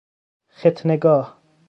ختنه 0.59 0.95
گاه 1.03 1.25